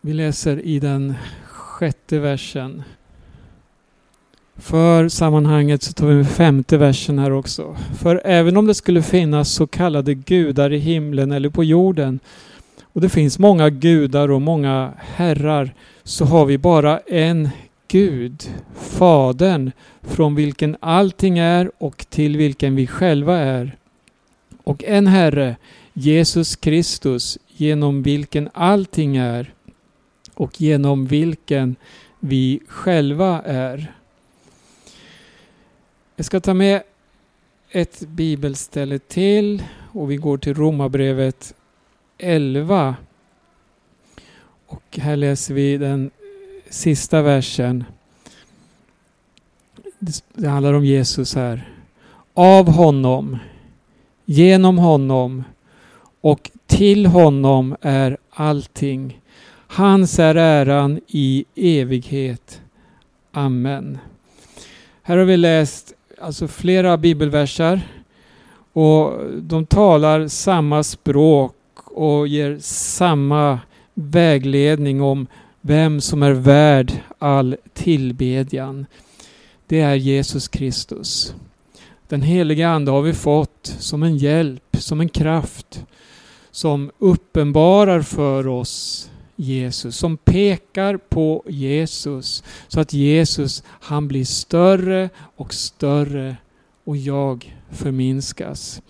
Vi 0.00 0.12
läser 0.12 0.60
i 0.60 0.78
den 0.80 1.14
sjätte 1.46 2.18
versen. 2.18 2.82
För 4.56 5.08
sammanhanget 5.08 5.82
så 5.82 5.92
tar 5.92 6.06
vi 6.06 6.14
med 6.14 6.30
femte 6.30 6.76
versen 6.76 7.18
här 7.18 7.32
också. 7.32 7.76
För 7.98 8.22
även 8.24 8.56
om 8.56 8.66
det 8.66 8.74
skulle 8.74 9.02
finnas 9.02 9.50
så 9.50 9.66
kallade 9.66 10.14
gudar 10.14 10.72
i 10.72 10.78
himlen 10.78 11.32
eller 11.32 11.50
på 11.50 11.64
jorden 11.64 12.20
och 12.96 13.02
det 13.02 13.08
finns 13.08 13.38
många 13.38 13.70
gudar 13.70 14.30
och 14.30 14.42
många 14.42 14.92
herrar 14.98 15.74
så 16.02 16.24
har 16.24 16.46
vi 16.46 16.58
bara 16.58 16.98
en 16.98 17.48
Gud, 17.88 18.50
Fadern, 18.74 19.72
från 20.02 20.34
vilken 20.34 20.76
allting 20.80 21.38
är 21.38 21.70
och 21.78 22.06
till 22.08 22.36
vilken 22.36 22.76
vi 22.76 22.86
själva 22.86 23.38
är. 23.38 23.76
Och 24.64 24.84
en 24.84 25.06
Herre, 25.06 25.56
Jesus 25.92 26.56
Kristus, 26.56 27.38
genom 27.48 28.02
vilken 28.02 28.48
allting 28.52 29.16
är 29.16 29.54
och 30.34 30.60
genom 30.60 31.06
vilken 31.06 31.76
vi 32.20 32.60
själva 32.68 33.42
är. 33.44 33.92
Jag 36.16 36.26
ska 36.26 36.40
ta 36.40 36.54
med 36.54 36.82
ett 37.70 38.00
bibelställe 38.00 38.98
till 38.98 39.62
och 39.92 40.10
vi 40.10 40.16
går 40.16 40.38
till 40.38 40.54
Romarbrevet 40.54 41.54
11. 42.18 42.96
Och 44.66 44.98
här 44.98 45.16
läser 45.16 45.54
vi 45.54 45.78
den 45.78 46.10
sista 46.70 47.22
versen. 47.22 47.84
Det 50.34 50.48
handlar 50.48 50.72
om 50.72 50.84
Jesus 50.84 51.34
här. 51.34 51.72
Av 52.34 52.68
honom, 52.68 53.38
genom 54.24 54.78
honom 54.78 55.44
och 56.20 56.50
till 56.66 57.06
honom 57.06 57.76
är 57.80 58.16
allting. 58.30 59.20
Hans 59.66 60.18
är 60.18 60.34
äran 60.34 61.00
i 61.06 61.44
evighet. 61.54 62.62
Amen. 63.32 63.98
Här 65.02 65.16
har 65.16 65.24
vi 65.24 65.36
läst 65.36 65.92
alltså 66.20 66.48
flera 66.48 66.96
bibelversar 66.96 67.80
och 68.72 69.20
de 69.42 69.66
talar 69.66 70.28
samma 70.28 70.82
språk 70.82 71.55
och 71.96 72.28
ger 72.28 72.58
samma 72.60 73.60
vägledning 73.94 75.02
om 75.02 75.26
vem 75.60 76.00
som 76.00 76.22
är 76.22 76.32
värd 76.32 76.92
all 77.18 77.56
tillbedjan. 77.72 78.86
Det 79.66 79.80
är 79.80 79.94
Jesus 79.94 80.48
Kristus. 80.48 81.34
Den 82.08 82.22
heliga 82.22 82.68
Ande 82.68 82.90
har 82.90 83.02
vi 83.02 83.12
fått 83.12 83.74
som 83.78 84.02
en 84.02 84.16
hjälp, 84.16 84.76
som 84.78 85.00
en 85.00 85.08
kraft 85.08 85.84
som 86.50 86.90
uppenbarar 86.98 88.02
för 88.02 88.46
oss 88.46 89.10
Jesus, 89.36 89.96
som 89.96 90.16
pekar 90.16 90.96
på 90.96 91.44
Jesus 91.46 92.44
så 92.68 92.80
att 92.80 92.92
Jesus 92.92 93.62
han 93.68 94.08
blir 94.08 94.24
större 94.24 95.10
och 95.36 95.54
större 95.54 96.36
och 96.84 96.96
jag 96.96 97.56
förminskas. 97.70 98.82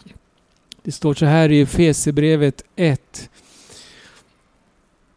Det 0.87 0.93
står 0.93 1.15
så 1.15 1.27
här 1.27 1.53
i 1.53 1.61
Efesierbrevet 1.61 2.65
1. 2.77 3.31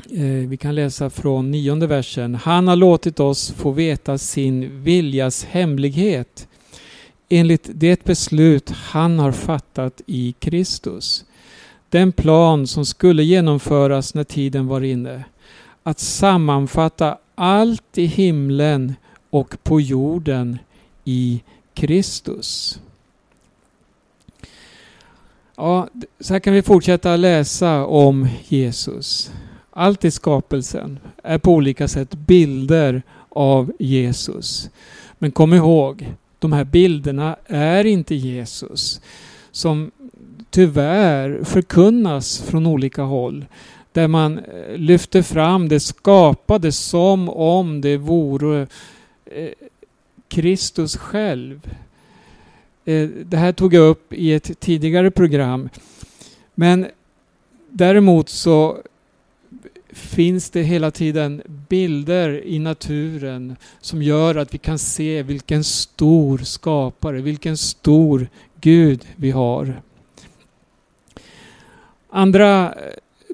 Eh, 0.09 0.23
vi 0.23 0.57
kan 0.57 0.75
läsa 0.75 1.09
från 1.09 1.51
nionde 1.51 1.87
versen. 1.87 2.35
Han 2.35 2.67
har 2.67 2.75
låtit 2.75 3.19
oss 3.19 3.51
få 3.51 3.71
veta 3.71 4.17
sin 4.17 4.83
viljas 4.83 5.43
hemlighet 5.43 6.47
enligt 7.29 7.69
det 7.73 8.03
beslut 8.03 8.69
han 8.69 9.19
har 9.19 9.31
fattat 9.31 10.01
i 10.05 10.35
Kristus. 10.39 11.25
Den 11.89 12.11
plan 12.11 12.67
som 12.67 12.85
skulle 12.85 13.23
genomföras 13.23 14.13
när 14.13 14.23
tiden 14.23 14.67
var 14.67 14.81
inne. 14.81 15.23
Att 15.83 15.99
sammanfatta 15.99 17.17
allt 17.35 17.97
i 17.97 18.05
himlen 18.05 18.95
och 19.29 19.63
på 19.63 19.81
jorden 19.81 20.59
i 21.05 21.41
Kristus. 21.73 22.79
Ja, 25.61 25.87
så 26.19 26.33
här 26.33 26.39
kan 26.39 26.53
vi 26.53 26.61
fortsätta 26.61 27.15
läsa 27.15 27.85
om 27.85 28.27
Jesus. 28.47 29.31
Allt 29.71 30.05
i 30.05 30.11
skapelsen 30.11 30.99
är 31.23 31.37
på 31.37 31.53
olika 31.53 31.87
sätt 31.87 32.13
bilder 32.13 33.01
av 33.29 33.71
Jesus. 33.79 34.69
Men 35.17 35.31
kom 35.31 35.53
ihåg, 35.53 36.13
de 36.39 36.53
här 36.53 36.63
bilderna 36.63 37.35
är 37.45 37.85
inte 37.85 38.15
Jesus. 38.15 39.01
Som 39.51 39.91
tyvärr 40.49 41.43
förkunnas 41.43 42.41
från 42.41 42.65
olika 42.65 43.01
håll. 43.01 43.45
Där 43.91 44.07
man 44.07 44.37
eh, 44.37 44.77
lyfter 44.77 45.21
fram 45.21 45.69
det 45.69 45.79
skapade 45.79 46.71
som 46.71 47.29
om 47.29 47.81
det 47.81 47.97
vore 47.97 48.67
eh, 49.25 49.49
Kristus 50.27 50.97
själv. 50.97 51.61
Eh, 52.89 53.09
det 53.09 53.37
här 53.37 53.51
tog 53.51 53.73
jag 53.73 53.89
upp 53.89 54.13
i 54.13 54.33
ett 54.33 54.59
tidigare 54.59 55.11
program. 55.11 55.69
Men 56.55 56.87
däremot 57.69 58.29
så 58.29 58.77
finns 59.89 60.49
det 60.49 60.61
hela 60.61 60.91
tiden 60.91 61.41
bilder 61.69 62.45
i 62.45 62.59
naturen 62.59 63.55
som 63.81 64.01
gör 64.01 64.35
att 64.35 64.53
vi 64.53 64.57
kan 64.57 64.79
se 64.79 65.23
vilken 65.23 65.63
stor 65.63 66.37
skapare, 66.37 67.21
vilken 67.21 67.57
stor 67.57 68.27
Gud 68.61 69.05
vi 69.15 69.31
har. 69.31 69.81
Andra 72.09 72.65
eh, 72.65 72.73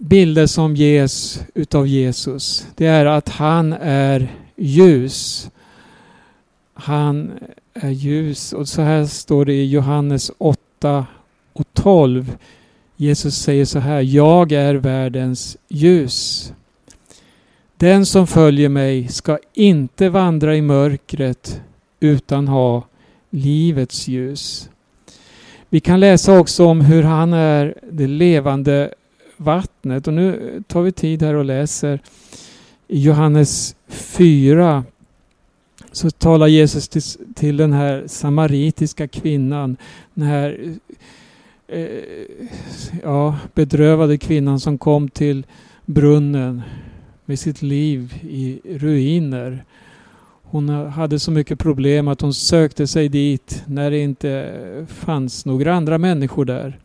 bilder 0.02 0.46
som 0.46 0.76
ges 0.76 1.42
utav 1.54 1.88
Jesus, 1.88 2.68
det 2.76 2.86
är 2.86 3.06
att 3.06 3.30
han 3.30 3.74
är 3.82 4.36
ljus. 4.56 5.50
Han 6.74 7.32
är 7.76 7.90
ljus. 7.90 8.54
Och 8.54 8.68
så 8.68 8.82
här 8.82 9.06
står 9.06 9.46
det 9.46 9.54
i 9.54 9.70
Johannes 9.70 10.32
8 10.38 11.06
och 11.54 11.66
12. 11.74 12.38
Jesus 12.96 13.36
säger 13.36 13.66
så 13.66 13.80
här, 13.80 14.02
jag 14.02 14.52
är 14.52 14.76
världens 14.76 15.58
ljus. 15.68 16.54
Den 17.78 18.06
som 18.06 18.28
följer 18.28 18.70
mig 18.70 19.08
ska 19.08 19.40
inte 19.54 20.10
vandra 20.10 20.56
i 20.56 20.62
mörkret 20.62 21.62
utan 22.00 22.48
ha 22.48 22.84
livets 23.30 24.08
ljus. 24.08 24.70
Vi 25.70 25.80
kan 25.80 26.00
läsa 26.00 26.40
också 26.40 26.66
om 26.66 26.82
hur 26.82 27.04
han 27.04 27.34
är 27.34 27.76
det 27.92 28.08
levande 28.08 28.94
vattnet. 29.38 30.08
Och 30.08 30.14
nu 30.14 30.64
tar 30.68 30.82
vi 30.82 30.92
tid 30.92 31.24
här 31.24 31.34
och 31.34 31.46
läser 31.46 32.00
i 32.88 33.00
Johannes 33.00 33.76
4 33.88 34.84
så 35.96 36.10
talar 36.10 36.48
Jesus 36.48 36.88
till, 36.88 37.02
till 37.36 37.58
den 37.58 37.74
här 37.74 38.04
samaritiska 38.08 39.08
kvinnan, 39.08 39.78
den 40.14 40.28
här 40.28 40.78
eh, 41.68 41.80
eh, 41.80 42.04
ja, 43.04 43.38
bedrövade 43.54 44.18
kvinnan 44.18 44.60
som 44.60 44.78
kom 44.78 45.10
till 45.10 45.46
brunnen 45.86 46.62
med 47.26 47.40
sitt 47.40 47.62
liv 47.62 48.14
i 48.30 48.60
ruiner. 48.64 49.64
Hon 50.44 50.70
hade 50.70 51.20
så 51.20 51.32
mycket 51.32 51.60
problem 51.60 52.08
att 52.08 52.22
hon 52.22 52.34
sökte 52.34 52.88
sig 52.88 53.10
dit 53.10 53.64
när 53.66 53.92
det 53.92 54.00
inte 54.00 54.52
fanns 54.88 55.46
några 55.46 55.74
andra 55.74 55.98
människor 55.98 56.46
där. 56.46 56.80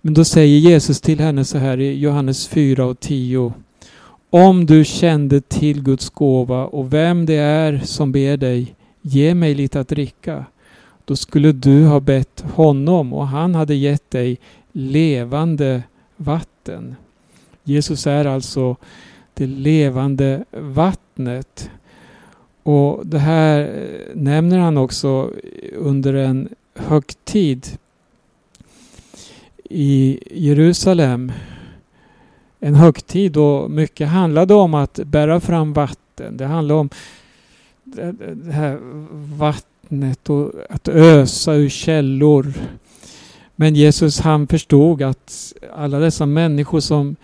Men 0.00 0.14
då 0.14 0.24
säger 0.24 0.58
Jesus 0.58 1.00
till 1.00 1.20
henne 1.20 1.44
så 1.44 1.58
här 1.58 1.80
i 1.80 1.98
Johannes 1.98 2.48
4 2.48 2.84
och 2.84 3.00
10. 3.00 3.52
Om 4.30 4.66
du 4.66 4.84
kände 4.84 5.40
till 5.40 5.82
Guds 5.82 6.10
gåva 6.10 6.66
och 6.66 6.92
vem 6.92 7.26
det 7.26 7.34
är 7.34 7.78
som 7.78 8.12
ber 8.12 8.36
dig, 8.36 8.74
ge 9.02 9.34
mig 9.34 9.54
lite 9.54 9.80
att 9.80 9.88
dricka. 9.88 10.44
Då 11.04 11.16
skulle 11.16 11.52
du 11.52 11.84
ha 11.84 12.00
bett 12.00 12.44
honom 12.54 13.12
och 13.12 13.28
han 13.28 13.54
hade 13.54 13.74
gett 13.74 14.10
dig 14.10 14.38
levande 14.72 15.82
vatten. 16.16 16.96
Jesus 17.64 18.06
är 18.06 18.24
alltså 18.24 18.76
det 19.34 19.46
levande 19.46 20.44
vattnet. 20.50 21.70
Och 22.62 23.06
det 23.06 23.18
här 23.18 23.60
eh, 23.60 24.16
nämner 24.16 24.58
han 24.58 24.76
också 24.76 25.30
under 25.76 26.14
en 26.14 26.48
högtid 26.74 27.66
i 29.70 30.18
Jerusalem 30.30 31.32
en 32.60 32.74
högtid 32.74 33.32
då 33.32 33.68
mycket 33.68 34.08
handlade 34.08 34.54
om 34.54 34.74
att 34.74 35.00
bära 35.04 35.40
fram 35.40 35.72
vatten. 35.72 36.36
Det 36.36 36.46
handlade 36.46 36.80
om 36.80 36.90
det 38.34 38.52
här 38.52 38.78
vattnet 39.36 40.30
och 40.30 40.52
att 40.70 40.88
ösa 40.88 41.54
ur 41.54 41.68
källor. 41.68 42.52
Men 43.56 43.74
Jesus 43.74 44.20
han 44.20 44.46
förstod 44.46 45.02
att 45.02 45.52
alla 45.76 45.98
dessa 45.98 46.26
människor 46.26 46.80
som 46.80 47.16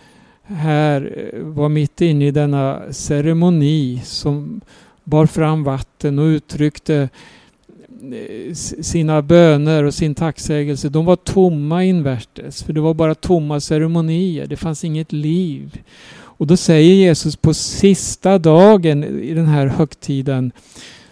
här 0.42 1.30
eh, 1.32 1.40
var 1.40 1.68
mitt 1.68 2.00
inne 2.00 2.26
i 2.26 2.30
denna 2.30 2.82
ceremoni 2.90 4.02
som 4.04 4.60
bar 5.04 5.26
fram 5.26 5.64
vatten 5.64 6.18
och 6.18 6.24
uttryckte 6.24 7.08
Eh, 8.12 8.54
sina 8.82 9.22
böner 9.22 9.84
och 9.84 9.94
sin 9.94 10.14
tacksägelse, 10.14 10.88
de 10.88 11.04
var 11.04 11.16
tomma 11.16 11.84
invärtes. 11.84 12.62
För 12.62 12.72
det 12.72 12.80
var 12.80 12.94
bara 12.94 13.14
tomma 13.14 13.60
ceremonier. 13.60 14.46
Det 14.46 14.56
fanns 14.56 14.84
inget 14.84 15.12
liv. 15.12 15.82
Och 16.36 16.46
då 16.46 16.56
säger 16.56 16.94
Jesus 16.94 17.36
på 17.36 17.54
sista 17.54 18.38
dagen 18.38 19.04
i 19.04 19.34
den 19.34 19.46
här 19.46 19.66
högtiden 19.66 20.52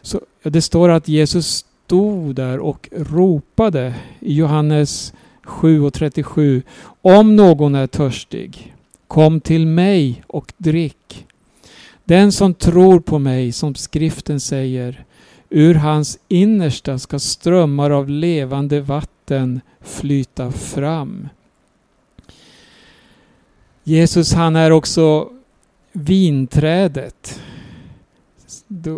så 0.02 0.20
Ja, 0.44 0.50
det 0.50 0.62
står 0.62 0.88
att 0.88 1.08
Jesus 1.08 1.64
stod 1.86 2.34
där 2.34 2.58
och 2.58 2.88
ropade 2.92 3.94
i 4.20 4.34
Johannes 4.34 5.12
7 5.42 5.82
och 5.82 5.94
37. 5.94 6.62
Om 7.02 7.36
någon 7.36 7.74
är 7.74 7.86
törstig, 7.86 8.74
kom 9.06 9.40
till 9.40 9.66
mig 9.66 10.22
och 10.26 10.52
drick. 10.56 11.26
Den 12.04 12.32
som 12.32 12.54
tror 12.54 13.00
på 13.00 13.18
mig, 13.18 13.52
som 13.52 13.74
skriften 13.74 14.40
säger, 14.40 15.04
ur 15.52 15.74
hans 15.74 16.18
innersta 16.28 16.98
ska 16.98 17.18
strömmar 17.18 17.90
av 17.90 18.08
levande 18.08 18.80
vatten 18.80 19.60
flyta 19.80 20.52
fram. 20.52 21.28
Jesus 23.84 24.32
han 24.32 24.56
är 24.56 24.70
också 24.70 25.30
vinträdet. 25.92 27.40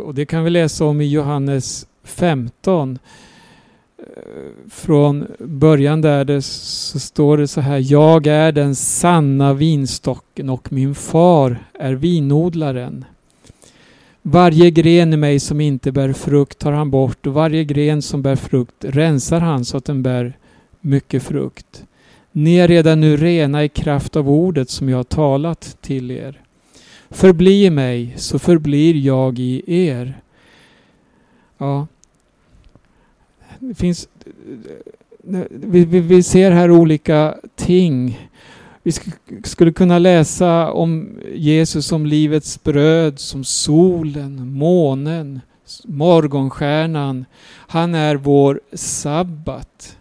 Och 0.04 0.14
det 0.14 0.26
kan 0.26 0.44
vi 0.44 0.50
läsa 0.50 0.84
om 0.84 1.00
i 1.00 1.08
Johannes 1.08 1.86
15. 2.04 2.98
Eh, 3.98 4.04
från 4.70 5.26
början 5.38 6.00
där 6.00 6.24
det 6.24 6.42
så 6.42 6.98
står 6.98 7.38
det 7.38 7.48
så 7.48 7.60
här. 7.60 7.92
Jag 7.92 8.26
är 8.26 8.52
den 8.52 8.74
sanna 8.74 9.52
vinstocken 9.52 10.50
och 10.50 10.72
min 10.72 10.94
far 10.94 11.64
är 11.74 11.92
vinodlaren. 11.92 13.04
Varje 14.26 14.70
gren 14.70 15.12
i 15.12 15.16
mig 15.16 15.40
som 15.40 15.60
inte 15.60 15.92
bär 15.92 16.12
frukt 16.12 16.58
tar 16.58 16.72
han 16.72 16.90
bort 16.90 17.26
och 17.26 17.34
varje 17.34 17.64
gren 17.64 18.02
som 18.02 18.22
bär 18.22 18.36
frukt 18.36 18.84
rensar 18.84 19.40
han 19.40 19.64
så 19.64 19.76
att 19.76 19.84
den 19.84 20.02
bär 20.02 20.38
mycket 20.80 21.22
frukt. 21.22 21.84
Ni 22.32 22.56
är 22.56 22.68
redan 22.68 23.00
nu 23.00 23.16
rena 23.16 23.64
i 23.64 23.68
kraft 23.68 24.16
av 24.16 24.30
ordet 24.30 24.70
som 24.70 24.88
jag 24.88 24.96
har 24.96 25.04
talat 25.04 25.76
till 25.80 26.10
er. 26.10 26.40
Förbli 27.10 27.64
i 27.64 27.70
mig 27.70 28.14
så 28.16 28.38
förblir 28.38 28.94
jag 28.94 29.38
i 29.38 29.62
er. 29.86 30.20
Ja, 31.58 31.86
det 33.58 33.74
finns... 33.74 34.08
Vi, 35.48 35.84
vi, 35.84 36.00
vi 36.00 36.22
ser 36.22 36.50
här 36.50 36.70
olika 36.70 37.34
ting. 37.56 38.28
Vi 38.86 38.92
skulle 39.44 39.72
kunna 39.72 39.98
läsa 39.98 40.72
om 40.72 41.18
Jesus 41.34 41.86
som 41.86 42.06
livets 42.06 42.62
bröd, 42.62 43.18
som 43.18 43.44
solen, 43.44 44.52
månen, 44.52 45.40
morgonstjärnan. 45.84 47.24
Han 47.56 47.94
är 47.94 48.16
vår 48.16 48.60
sabbat. 48.72 49.96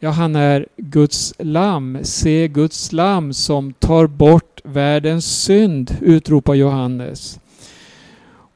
Ja, 0.00 0.10
han 0.10 0.36
är 0.36 0.66
Guds 0.76 1.34
lamm. 1.38 1.98
Se 2.02 2.48
Guds 2.48 2.92
lamm 2.92 3.32
som 3.32 3.72
tar 3.72 4.06
bort 4.06 4.60
världens 4.64 5.42
synd, 5.42 5.96
utropar 6.00 6.54
Johannes. 6.54 7.40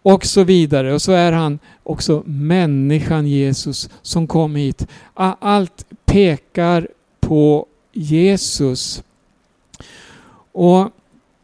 Och 0.03 0.25
så 0.25 0.45
vidare. 0.45 0.95
Och 0.95 1.03
så 1.03 1.13
är 1.13 1.33
han 1.33 1.59
också 1.83 2.23
människan 2.27 3.27
Jesus 3.27 3.91
som 4.03 4.27
kom 4.27 4.55
hit. 4.55 4.87
Allt 5.15 5.87
pekar 6.05 6.89
på 7.21 7.67
Jesus. 7.93 9.03
Och 10.53 10.91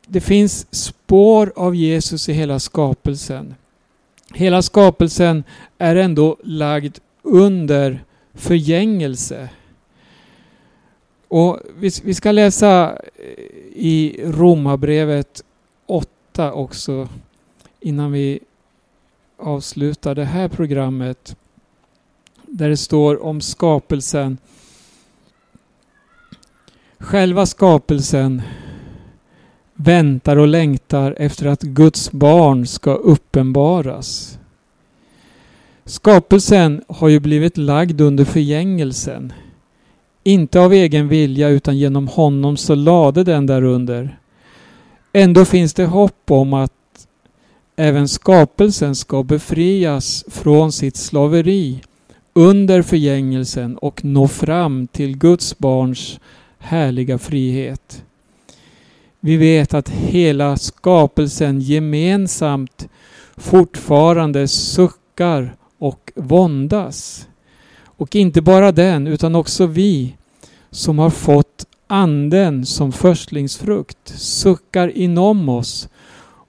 det 0.06 0.20
finns 0.20 0.66
spår 0.70 1.52
av 1.56 1.74
Jesus 1.74 2.28
i 2.28 2.32
hela 2.32 2.58
skapelsen. 2.58 3.54
Hela 4.34 4.62
skapelsen 4.62 5.44
är 5.78 5.96
ändå 5.96 6.36
lagd 6.42 6.98
under 7.22 8.04
förgängelse. 8.34 9.48
Och 11.28 11.60
vi, 11.78 11.90
vi 12.04 12.14
ska 12.14 12.32
läsa 12.32 12.98
eh, 13.16 13.28
i 13.74 14.20
Romarbrevet 14.24 15.44
8 15.86 16.52
också 16.52 17.08
innan 17.80 18.12
vi 18.12 18.40
avslutar 19.36 20.14
det 20.14 20.24
här 20.24 20.48
programmet. 20.48 21.36
Där 22.42 22.68
det 22.68 22.76
står 22.76 23.22
om 23.22 23.40
skapelsen. 23.40 24.38
Själva 27.00 27.46
skapelsen 27.46 28.42
väntar 29.74 30.36
och 30.36 30.48
längtar 30.48 31.14
efter 31.18 31.46
att 31.46 31.62
Guds 31.62 32.12
barn 32.12 32.66
ska 32.66 32.94
uppenbaras. 32.94 34.38
Skapelsen 35.84 36.82
har 36.88 37.08
ju 37.08 37.20
blivit 37.20 37.56
lagd 37.56 38.00
under 38.00 38.24
förgängelsen. 38.24 39.32
Inte 40.24 40.60
av 40.60 40.72
egen 40.72 41.08
vilja 41.08 41.48
utan 41.48 41.78
genom 41.78 42.08
honom 42.08 42.56
så 42.56 42.74
lade 42.74 43.24
den 43.24 43.46
därunder. 43.46 44.18
Ändå 45.12 45.44
finns 45.44 45.74
det 45.74 45.86
hopp 45.86 46.30
om 46.30 46.52
att 46.52 46.72
även 47.76 48.08
skapelsen 48.08 48.94
ska 48.94 49.22
befrias 49.22 50.24
från 50.28 50.72
sitt 50.72 50.96
slaveri 50.96 51.80
under 52.32 52.82
förgängelsen 52.82 53.76
och 53.76 54.04
nå 54.04 54.28
fram 54.28 54.86
till 54.86 55.18
Guds 55.18 55.58
barns 55.58 56.20
härliga 56.58 57.18
frihet. 57.18 58.04
Vi 59.20 59.36
vet 59.36 59.74
att 59.74 59.88
hela 59.88 60.56
skapelsen 60.56 61.60
gemensamt 61.60 62.88
fortfarande 63.36 64.48
suckar 64.48 65.56
och 65.78 66.12
våndas. 66.14 67.28
Och 67.84 68.16
inte 68.16 68.42
bara 68.42 68.72
den, 68.72 69.06
utan 69.06 69.34
också 69.34 69.66
vi 69.66 70.16
som 70.70 70.98
har 70.98 71.10
fått 71.10 71.66
anden 71.86 72.66
som 72.66 72.92
förstlingsfrukt 72.92 74.08
suckar 74.18 74.88
inom 74.88 75.48
oss 75.48 75.88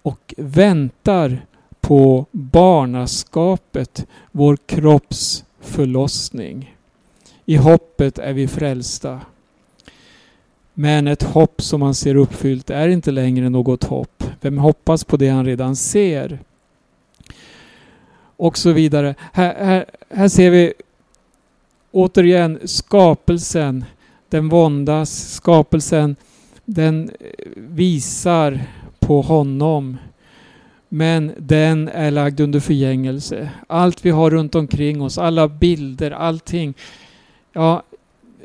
och 0.01 0.33
väntar 0.37 1.45
på 1.81 2.25
barnaskapet, 2.31 4.05
vår 4.31 4.57
kropps 4.65 5.43
förlossning. 5.61 6.75
I 7.45 7.55
hoppet 7.55 8.19
är 8.19 8.33
vi 8.33 8.47
frälsta. 8.47 9.21
Men 10.81 11.07
ett 11.07 11.23
hopp 11.23 11.61
som 11.61 11.79
man 11.79 11.95
ser 11.95 12.15
uppfyllt 12.15 12.69
är 12.69 12.87
inte 12.87 13.11
längre 13.11 13.49
något 13.49 13.83
hopp. 13.83 14.23
Vem 14.41 14.57
hoppas 14.57 15.03
på 15.03 15.17
det 15.17 15.29
han 15.29 15.45
redan 15.45 15.75
ser? 15.75 16.39
Och 18.37 18.57
så 18.57 18.71
vidare. 18.71 19.15
Här, 19.33 19.55
här, 19.65 19.85
här 20.09 20.27
ser 20.27 20.49
vi 20.49 20.73
återigen 21.91 22.59
skapelsen. 22.63 23.85
Den 24.29 24.49
våndas. 24.49 25.33
Skapelsen 25.33 26.15
den 26.65 27.09
eh, 27.19 27.29
visar 27.55 28.61
på 28.99 29.21
honom. 29.21 29.97
Men 30.89 31.31
den 31.37 31.87
är 31.87 32.11
lagd 32.11 32.39
under 32.39 32.59
förgängelse. 32.59 33.49
Allt 33.67 34.05
vi 34.05 34.09
har 34.09 34.31
runt 34.31 34.55
omkring 34.55 35.01
oss, 35.01 35.17
alla 35.17 35.47
bilder, 35.47 36.11
allting. 36.11 36.73
Ja, 37.53 37.83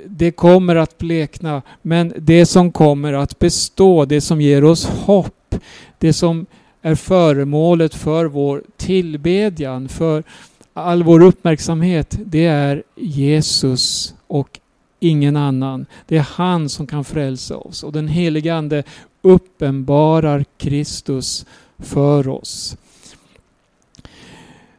det 0.07 0.31
kommer 0.31 0.77
att 0.77 0.99
blekna. 0.99 1.63
Men 1.83 2.13
det 2.19 2.47
som 2.47 2.73
kommer 2.73 3.13
att 3.13 3.39
bestå, 3.39 4.05
det 4.05 4.21
som 4.21 4.41
ger 4.41 4.65
oss 4.65 4.87
hopp, 4.87 5.55
det 5.99 6.13
som 6.13 6.47
är 6.83 6.95
föremålet 6.95 7.95
för 7.95 8.25
vår 8.25 8.63
tillbedjan, 8.77 9.89
för 9.89 10.25
all 10.73 11.03
vår 11.03 11.23
uppmärksamhet, 11.23 12.19
det 12.25 12.47
är 12.47 12.83
Jesus 12.97 14.15
och 14.27 14.61
ingen 15.01 15.37
annan. 15.37 15.87
Det 16.07 16.17
är 16.17 16.27
han 16.31 16.69
som 16.69 16.87
kan 16.87 17.05
frälsa 17.05 17.57
oss 17.57 17.83
och 17.83 17.93
den 17.93 18.09
helige 18.09 18.55
Ande 18.55 18.83
uppenbarar 19.23 20.45
Kristus 20.57 21.47
för 21.79 22.29
oss. 22.29 22.77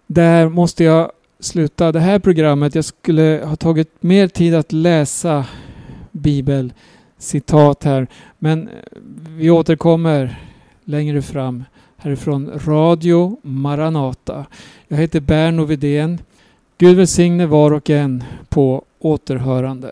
Där 0.07 0.49
måste 0.49 0.83
jag 0.83 1.11
sluta 1.45 1.91
det 1.91 1.99
här 1.99 2.19
programmet. 2.19 2.75
Jag 2.75 2.85
skulle 2.85 3.41
ha 3.45 3.55
tagit 3.55 4.03
mer 4.03 4.27
tid 4.27 4.55
att 4.55 4.71
läsa 4.71 5.45
bibelcitat 6.11 7.83
här. 7.83 8.07
Men 8.39 8.67
eh, 8.67 8.73
vi 9.37 9.49
återkommer 9.49 10.39
längre 10.83 11.21
fram 11.21 11.63
härifrån 11.97 12.51
Radio 12.65 13.37
Maranata. 13.41 14.45
Jag 14.87 14.97
heter 14.97 15.19
Berno 15.19 15.65
Vidén. 15.65 16.19
Gud 16.77 16.97
välsigne 16.97 17.45
var 17.45 17.71
och 17.71 17.89
en 17.89 18.23
på 18.49 18.83
återhörande. 18.99 19.91